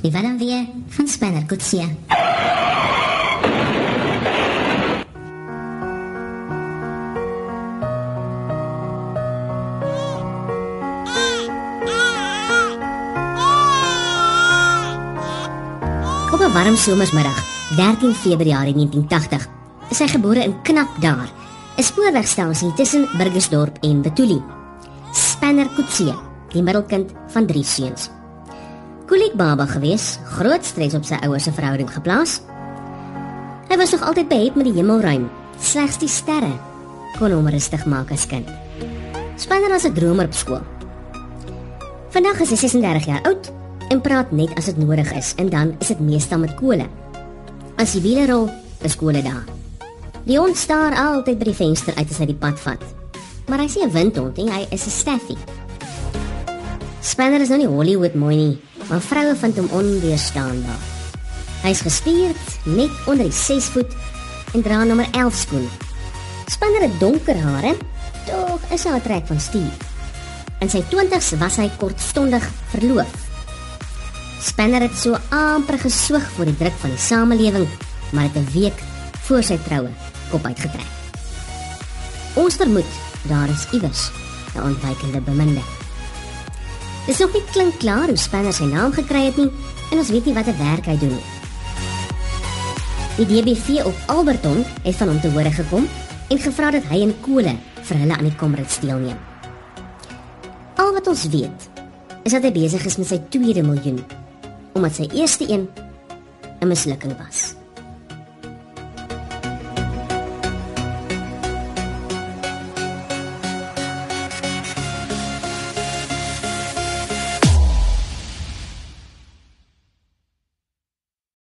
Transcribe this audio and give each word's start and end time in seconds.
Die 0.00 0.10
van 0.10 0.38
weer 0.38 0.64
van 0.88 1.08
Spanner 1.08 1.44
Kutsia. 1.46 1.84
Op 16.32 16.40
'n 16.40 16.52
warm 16.52 16.76
somersmiddag, 16.76 17.44
13 17.76 18.14
Februarie 18.14 18.74
1980, 18.74 19.48
is 19.90 19.98
hy 19.98 20.08
gebore 20.08 20.42
in 20.42 20.62
Knapdaar, 20.62 21.28
'n 21.76 21.82
spoorwegstasie 21.82 22.72
tussen 22.72 23.08
Burgersdorp 23.16 23.76
en 23.80 24.02
Betuli. 24.02 24.42
Spanner 25.12 25.68
Kutsie, 25.74 26.29
die 26.52 26.62
middelkind 26.62 27.12
van 27.28 27.46
drie 27.46 27.64
seuns. 27.64 28.10
Kolik 29.06 29.34
baba 29.34 29.66
gewees, 29.66 30.18
groot 30.24 30.64
stres 30.64 30.94
op 30.94 31.04
sy 31.04 31.18
ouers 31.22 31.44
se 31.44 31.52
verhouding 31.52 31.90
geplaas. 31.90 32.40
Hy 33.68 33.76
was 33.76 33.92
nog 33.92 34.02
altyd 34.02 34.28
behept 34.28 34.56
met 34.56 34.64
die 34.64 34.74
hemelruim, 34.74 35.30
slegs 35.58 35.98
die 35.98 36.08
sterre 36.08 36.58
kon 37.18 37.34
hom 37.34 37.48
rustig 37.52 37.82
maak 37.88 38.12
as 38.14 38.26
kind. 38.28 38.48
Spanner 39.36 39.72
was 39.72 39.84
'n 39.84 39.94
dromer 39.94 40.26
op 40.26 40.34
skool. 40.34 40.62
Vandag 42.10 42.40
is 42.40 42.50
hy 42.50 42.56
36 42.56 43.06
jaar 43.06 43.22
oud 43.22 43.52
en 43.88 44.00
praat 44.00 44.32
net 44.32 44.50
as 44.56 44.64
dit 44.64 44.76
nodig 44.76 45.12
is 45.12 45.34
en 45.36 45.48
dan 45.48 45.76
is 45.80 45.88
dit 45.88 46.00
meestal 46.00 46.38
met 46.38 46.54
kole. 46.54 46.86
As 47.76 47.92
die 47.92 48.02
wiele 48.02 48.26
rol, 48.26 48.50
is 48.82 48.96
kole 48.96 49.22
daar. 49.22 49.44
Hond 50.26 50.56
staar 50.56 50.94
altyd 50.94 51.38
by 51.38 51.44
die 51.44 51.54
venster 51.54 51.94
uit 51.96 52.10
as 52.10 52.18
hy 52.18 52.26
die 52.26 52.34
pad 52.34 52.58
vat. 52.60 52.82
Maar 53.48 53.58
hy 53.58 53.68
sien 53.68 53.88
'n 53.88 53.92
windhond 53.92 54.38
en 54.38 54.48
hy 54.48 54.66
is 54.70 54.86
'n 54.86 54.90
staffie. 54.90 55.38
Spanner 57.00 57.40
is 57.40 57.48
nou 57.48 57.56
nie 57.62 57.68
Hollywood 57.68 58.14
mooi 58.14 58.36
nie, 58.36 58.56
maar 58.90 59.00
vroue 59.00 59.32
vind 59.40 59.56
hom 59.56 59.70
onweerstaanbaar. 59.72 60.80
Hy's 61.62 61.80
gespierd, 61.84 62.56
net 62.68 62.92
onder 63.08 63.24
die 63.24 63.36
6 63.36 63.70
voet 63.72 63.94
en 64.56 64.64
dra 64.64 64.82
nommer 64.84 65.08
11 65.16 65.38
skoen. 65.46 65.64
Spanner 66.50 66.84
het 66.84 67.00
donker 67.00 67.40
hare, 67.40 67.72
tog 68.28 68.60
is 68.74 68.84
hy 68.84 68.92
'n 68.92 69.00
trek 69.00 69.26
van 69.26 69.40
stier. 69.40 69.72
In 70.60 70.68
sy 70.68 70.82
20's 70.92 71.32
was 71.40 71.56
hy 71.56 71.70
kortstondig 71.78 72.44
verloof. 72.70 73.12
Spanner 74.40 74.82
het 74.82 74.96
so 74.96 75.16
amper 75.30 75.78
gesoog 75.78 76.24
voor 76.36 76.44
die 76.44 76.56
druk 76.56 76.76
van 76.80 76.90
die 76.90 76.98
samelewing, 76.98 77.68
maar 78.12 78.24
het 78.28 78.36
'n 78.36 78.52
week 78.52 78.76
voor 79.24 79.42
sy 79.42 79.58
troue 79.64 79.90
kop 80.30 80.44
uitgetrek. 80.44 80.88
Ons 82.34 82.56
vermoed 82.56 82.90
daar 83.28 83.48
is 83.48 83.66
iewers 83.72 84.10
'n 84.54 84.62
ontwykende 84.62 85.20
beminde. 85.20 85.79
Dis 87.10 87.18
nog 87.18 87.32
nie 87.34 87.42
klink 87.50 87.80
klaar 87.82 88.06
hoe 88.06 88.18
Spanner 88.22 88.54
sy 88.54 88.68
naam 88.70 88.92
gekry 88.94 89.24
het 89.24 89.38
nie 89.40 89.48
en 89.90 89.98
ons 89.98 90.12
weet 90.14 90.28
nie 90.28 90.34
watter 90.36 90.54
werk 90.54 90.86
hy 90.86 90.94
doen 91.00 91.10
nie. 91.10 91.24
Die 93.16 93.26
DBV 93.26 93.80
op 93.82 94.04
Alberton 94.14 94.60
het 94.84 94.94
van 95.00 95.10
hom 95.10 95.18
te 95.18 95.32
hore 95.34 95.50
gekom 95.50 95.88
en 96.30 96.38
gevra 96.38 96.70
dat 96.76 96.86
hy 96.92 97.00
en 97.08 97.16
Kole 97.24 97.56
vir 97.88 98.02
hulle 98.04 98.14
aan 98.14 98.30
die 98.30 98.38
Comrades 98.38 98.78
deelneem. 98.84 99.18
Al 100.78 100.94
wat 100.94 101.10
ons 101.10 101.26
weet 101.34 101.66
is 102.22 102.36
dat 102.36 102.46
hy 102.46 102.54
besig 102.54 102.86
is 102.86 103.00
met 103.02 103.10
sy 103.10 103.18
tweede 103.26 103.66
miljoen 103.66 103.98
omdat 104.78 105.00
sy 105.00 105.10
eerste 105.10 105.50
een 105.50 105.66
'n 106.62 106.68
mislukking 106.70 107.18
was. 107.18 107.59